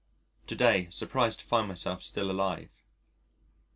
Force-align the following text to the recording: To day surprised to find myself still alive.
To 0.47 0.55
day 0.55 0.89
surprised 0.89 1.41
to 1.41 1.45
find 1.45 1.67
myself 1.67 2.01
still 2.01 2.31
alive. 2.31 2.81